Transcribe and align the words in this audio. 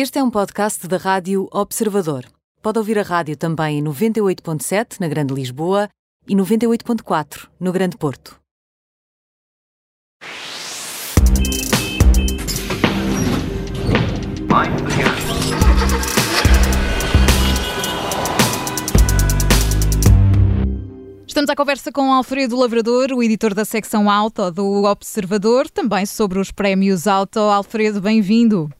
Este 0.00 0.20
é 0.20 0.22
um 0.22 0.30
podcast 0.30 0.86
da 0.86 0.96
Rádio 0.96 1.48
Observador. 1.50 2.24
Pode 2.62 2.78
ouvir 2.78 3.00
a 3.00 3.02
rádio 3.02 3.36
também 3.36 3.80
em 3.80 3.82
98.7 3.82 5.00
na 5.00 5.08
Grande 5.08 5.34
Lisboa 5.34 5.88
e 6.28 6.36
98.4 6.36 7.48
no 7.58 7.72
Grande 7.72 7.96
Porto. 7.96 8.38
Estamos 21.26 21.50
à 21.50 21.56
conversa 21.56 21.90
com 21.90 22.12
Alfredo 22.12 22.56
Lavrador, 22.56 23.10
o 23.10 23.20
editor 23.20 23.52
da 23.52 23.64
secção 23.64 24.08
Auto 24.08 24.48
do 24.52 24.84
Observador, 24.84 25.68
também 25.68 26.06
sobre 26.06 26.38
os 26.38 26.52
prémios 26.52 27.08
Auto. 27.08 27.40
Alfredo, 27.40 28.00
bem-vindo. 28.00 28.70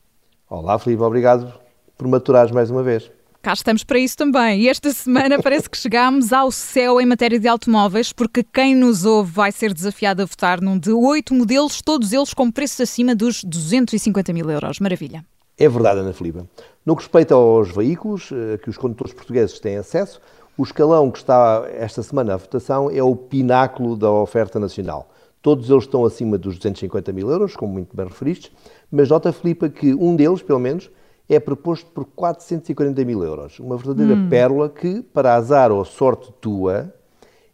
Olá, 0.51 0.79
Filipe, 0.79 1.03
obrigado 1.03 1.53
por 1.99 2.09
maturares 2.09 2.51
mais 2.51 2.71
uma 2.71 2.83
vez. 2.83 3.11
Cá 3.43 3.53
estamos 3.53 3.85
para 3.85 3.99
isso 3.99 4.17
também. 4.17 4.63
E 4.63 4.69
esta 4.71 4.91
semana 4.93 5.37
parece 5.43 5.69
que 5.69 5.77
chegámos 5.77 6.33
ao 6.33 6.51
céu 6.51 6.99
em 6.99 7.05
matéria 7.05 7.39
de 7.39 7.47
automóveis, 7.47 8.15
porque 8.15 8.43
quem 8.43 8.75
nos 8.75 9.05
ouve 9.05 9.31
vai 9.31 9.53
ser 9.53 9.75
desafiado 9.75 10.23
a 10.23 10.25
votar 10.25 10.63
num 10.63 10.79
de 10.79 10.91
oito 10.91 11.35
modelos, 11.35 11.83
todos 11.83 12.15
eles 12.15 12.33
com 12.33 12.51
preços 12.51 12.81
acima 12.81 13.15
dos 13.15 13.45
250 13.45 14.33
mil 14.33 14.51
euros. 14.51 14.81
Maravilha. 14.81 15.23
É 15.59 15.69
verdade, 15.69 16.01
Ana 16.01 16.15
Filipe. 16.15 16.43
No 16.85 16.97
que 16.97 17.03
respeita 17.03 17.35
aos 17.35 17.71
veículos 17.71 18.31
eh, 18.33 18.57
que 18.57 18.71
os 18.71 18.79
condutores 18.79 19.13
portugueses 19.13 19.61
têm 19.61 19.77
acesso, 19.77 20.19
o 20.57 20.63
escalão 20.63 21.11
que 21.11 21.19
está 21.19 21.69
esta 21.75 22.03
semana 22.03 22.33
à 22.33 22.37
votação 22.39 22.91
é 22.91 23.03
o 23.03 23.15
pináculo 23.15 23.97
da 23.97 24.11
oferta 24.11 24.59
nacional. 24.59 25.11
Todos 25.43 25.69
eles 25.71 25.85
estão 25.85 26.05
acima 26.05 26.37
dos 26.37 26.57
250 26.57 27.13
mil 27.13 27.31
euros, 27.31 27.55
como 27.55 27.73
muito 27.73 27.97
bem 27.97 28.07
referiste, 28.07 28.51
mas 28.91 29.09
nota, 29.09 29.33
Filipe, 29.33 29.69
que 29.69 29.95
um 29.95 30.17
deles, 30.17 30.43
pelo 30.43 30.59
menos, 30.59 30.91
é 31.29 31.39
proposto 31.39 31.91
por 31.91 32.05
440 32.07 33.05
mil 33.05 33.23
euros. 33.23 33.59
Uma 33.61 33.77
verdadeira 33.77 34.15
hum. 34.15 34.29
pérola 34.29 34.69
que, 34.69 35.03
para 35.03 35.35
azar 35.35 35.71
ou 35.71 35.85
sorte 35.85 36.33
tua, 36.41 36.93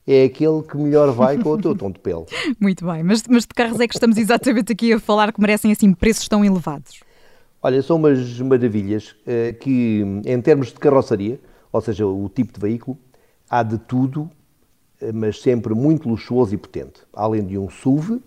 é 0.06 0.24
aquele 0.24 0.62
que 0.62 0.76
melhor 0.76 1.10
vai 1.12 1.38
com 1.38 1.50
o 1.50 1.58
teu 1.60 1.74
tom 1.76 1.90
de 1.90 1.98
pele. 1.98 2.24
Muito 2.60 2.86
bem, 2.86 3.02
mas, 3.02 3.24
mas 3.28 3.42
de 3.42 3.48
carros 3.48 3.80
é 3.80 3.88
que 3.88 3.94
estamos 3.94 4.16
exatamente 4.16 4.72
aqui 4.72 4.92
a 4.92 5.00
falar 5.00 5.32
que 5.32 5.40
merecem 5.40 5.72
assim 5.72 5.92
preços 5.92 6.28
tão 6.28 6.44
elevados? 6.44 7.00
Olha, 7.62 7.82
são 7.82 7.96
umas 7.96 8.38
maravilhas 8.40 9.16
eh, 9.26 9.54
que, 9.54 10.04
em 10.26 10.40
termos 10.40 10.68
de 10.68 10.74
carroçaria, 10.74 11.40
ou 11.72 11.80
seja, 11.80 12.06
o 12.06 12.28
tipo 12.28 12.52
de 12.52 12.60
veículo, 12.60 12.98
há 13.48 13.62
de 13.62 13.78
tudo, 13.78 14.30
eh, 15.00 15.10
mas 15.10 15.40
sempre 15.40 15.74
muito 15.74 16.08
luxuoso 16.08 16.54
e 16.54 16.58
potente. 16.58 17.00
Além 17.12 17.42
de 17.42 17.56
um 17.56 17.70
SUV 17.70 18.20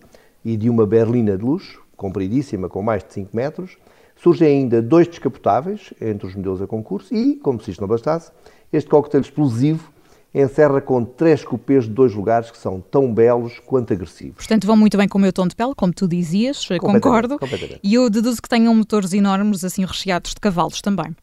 e 0.43 0.57
de 0.57 0.69
uma 0.69 0.87
berlina 0.87 1.37
de 1.37 1.45
luxo, 1.45 1.83
compridíssima, 1.97 2.69
com 2.69 2.81
mais 2.81 3.03
de 3.03 3.13
5 3.13 3.35
metros, 3.35 3.77
surgem 4.15 4.47
ainda 4.47 4.81
dois 4.81 5.07
descapotáveis 5.07 5.93
entre 5.99 6.27
os 6.27 6.35
modelos 6.35 6.61
a 6.61 6.67
concurso 6.67 7.13
e, 7.13 7.35
como 7.35 7.61
se 7.61 7.71
isto 7.71 7.81
não 7.81 7.87
bastasse, 7.87 8.31
este 8.71 8.89
coquetel 8.89 9.21
explosivo 9.21 9.91
encerra 10.33 10.81
com 10.81 11.03
três 11.03 11.43
cupês 11.43 11.85
de 11.85 11.91
dois 11.91 12.13
lugares 12.13 12.51
que 12.51 12.57
são 12.57 12.79
tão 12.79 13.11
belos 13.13 13.59
quanto 13.65 13.93
agressivos. 13.93 14.35
Portanto, 14.37 14.67
vão 14.67 14.77
muito 14.77 14.97
bem 14.97 15.07
com 15.07 15.17
o 15.17 15.21
meu 15.21 15.33
tom 15.33 15.47
de 15.47 15.55
pele, 15.55 15.73
como 15.75 15.93
tu 15.93 16.07
dizias, 16.07 16.67
concordo. 16.79 17.39
E 17.81 17.95
eu 17.95 18.09
deduzo 18.09 18.41
que 18.41 18.49
tenham 18.49 18.73
motores 18.75 19.13
enormes, 19.13 19.63
assim 19.63 19.83
recheados 19.85 20.33
de 20.33 20.39
cavalos 20.39 20.81
também. 20.81 21.15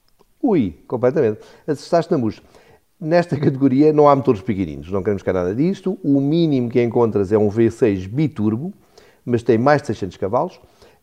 Ui, 0.42 0.74
completamente. 0.86 1.40
Acertaste 1.66 2.10
na 2.10 2.18
música. 2.18 2.46
Nesta 3.00 3.36
categoria 3.36 3.92
não 3.92 4.08
há 4.08 4.16
motores 4.16 4.40
pequeninos, 4.40 4.90
não 4.90 5.02
queremos 5.02 5.22
cá 5.22 5.32
nada 5.32 5.54
disto. 5.54 5.98
O 6.02 6.20
mínimo 6.20 6.70
que 6.70 6.82
encontras 6.82 7.32
é 7.32 7.38
um 7.38 7.48
V6 7.48 8.08
biturbo, 8.08 8.72
mas 9.24 9.42
tem 9.42 9.58
mais 9.58 9.80
de 9.80 9.88
600 9.88 10.16
cavalos, 10.16 10.60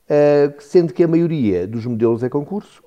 eh, 0.10 0.54
sendo 0.60 0.94
que 0.94 1.04
a 1.04 1.08
maioria 1.08 1.68
dos 1.68 1.86
modelos 1.86 2.24
é 2.24 2.30
concurso 2.30 2.84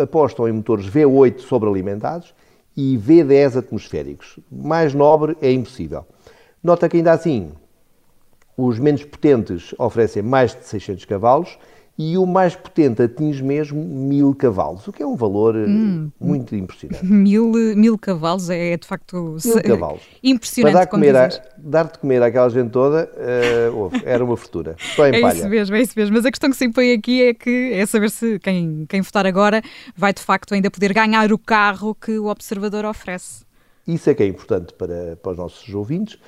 apostam 0.00 0.48
em 0.48 0.52
motores 0.52 0.86
V8 0.86 1.40
sobrealimentados 1.40 2.34
e 2.76 2.98
V10 2.98 3.58
atmosféricos. 3.58 4.38
Mais 4.50 4.94
nobre 4.94 5.36
é 5.40 5.52
impossível. 5.52 6.04
Nota 6.62 6.88
que 6.88 6.96
ainda 6.96 7.12
assim, 7.12 7.52
os 8.56 8.78
menos 8.78 9.04
potentes 9.04 9.74
oferecem 9.78 10.22
mais 10.22 10.54
de 10.54 10.64
600 10.64 11.04
cavalos 11.04 11.58
e 11.96 12.18
o 12.18 12.26
mais 12.26 12.56
potente 12.56 13.02
atinge 13.02 13.42
mesmo 13.42 13.82
mil 13.82 14.34
cavalos, 14.34 14.86
o 14.88 14.92
que 14.92 15.02
é 15.02 15.06
um 15.06 15.14
valor 15.14 15.54
eh, 15.54 15.64
hum, 15.64 16.10
muito 16.20 16.54
impressionante. 16.56 17.04
Mil, 17.06 17.52
mil 17.76 17.96
cavalos 17.96 18.50
é 18.50 18.76
de 18.76 18.86
facto 18.86 19.36
mil 19.44 19.62
cavalos. 19.62 20.02
impressionante. 20.22 20.72
Para 20.72 20.80
dar, 20.80 20.86
comer 20.88 21.16
a, 21.16 21.28
dar 21.56 21.84
de 21.84 21.98
comer 21.98 22.22
àquela 22.22 22.48
gente 22.48 22.70
toda, 22.70 23.08
uh, 23.14 23.90
era 24.04 24.24
uma 24.24 24.36
fortuna. 24.36 24.74
Só 24.96 25.06
em 25.06 25.14
é 25.14 25.20
palha. 25.20 25.38
isso 25.38 25.48
mesmo, 25.48 25.76
é 25.76 25.82
isso 25.82 25.92
mesmo. 25.96 26.16
Mas 26.16 26.26
a 26.26 26.30
questão 26.30 26.50
que 26.50 26.56
se 26.56 26.64
impõe 26.64 26.92
aqui 26.92 27.22
é 27.22 27.34
que 27.34 27.72
é 27.72 27.86
saber 27.86 28.10
se 28.10 28.40
quem, 28.40 28.86
quem 28.88 29.00
votar 29.00 29.24
agora 29.24 29.62
vai 29.96 30.12
de 30.12 30.20
facto 30.20 30.52
ainda 30.52 30.70
poder 30.70 30.92
ganhar 30.92 31.32
o 31.32 31.38
carro 31.38 31.94
que 31.94 32.18
o 32.18 32.26
observador 32.26 32.84
oferece. 32.84 33.44
Isso 33.86 34.10
é 34.10 34.14
que 34.14 34.22
é 34.22 34.26
importante 34.26 34.72
para, 34.72 35.16
para 35.22 35.32
os 35.32 35.38
nossos 35.38 35.72
ouvintes. 35.72 36.18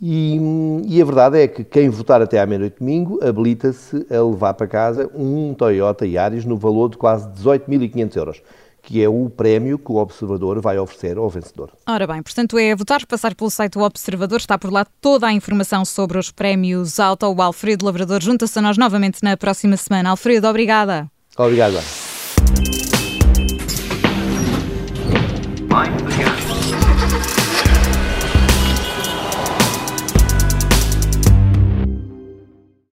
E, 0.00 0.38
e, 0.86 1.02
a 1.02 1.04
verdade 1.04 1.40
é 1.40 1.48
que 1.48 1.64
quem 1.64 1.88
votar 1.88 2.22
até 2.22 2.40
à 2.40 2.46
meia-noite 2.46 2.78
domingo 2.78 3.18
habilita-se 3.22 4.06
a 4.08 4.22
levar 4.22 4.54
para 4.54 4.68
casa 4.68 5.10
um 5.12 5.52
Toyota 5.54 6.06
Yaris 6.06 6.44
no 6.44 6.56
valor 6.56 6.88
de 6.88 6.96
quase 6.96 7.28
18.500 7.30 8.16
euros, 8.16 8.42
que 8.80 9.02
é 9.02 9.08
o 9.08 9.28
prémio 9.28 9.76
que 9.76 9.90
o 9.90 9.96
Observador 9.96 10.60
vai 10.60 10.78
oferecer 10.78 11.18
ao 11.18 11.28
vencedor. 11.28 11.72
Ora 11.84 12.06
bem, 12.06 12.22
portanto 12.22 12.56
é 12.56 12.76
votar, 12.76 13.04
passar 13.06 13.34
pelo 13.34 13.50
site 13.50 13.72
do 13.72 13.80
Observador, 13.80 14.38
está 14.38 14.56
por 14.56 14.72
lá 14.72 14.86
toda 15.00 15.26
a 15.26 15.32
informação 15.32 15.84
sobre 15.84 16.16
os 16.16 16.30
prémios 16.30 17.00
Auto. 17.00 17.26
O 17.26 17.42
Alfredo 17.42 17.84
Lavrador 17.84 18.22
junta-se 18.22 18.56
a 18.56 18.62
nós 18.62 18.78
novamente 18.78 19.18
na 19.22 19.36
próxima 19.36 19.76
semana. 19.76 20.10
Alfredo, 20.10 20.46
obrigada. 20.46 21.10
Obrigado. 21.36 21.74